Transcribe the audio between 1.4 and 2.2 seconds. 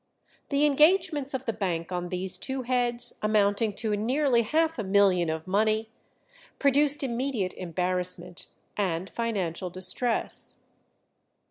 the bank on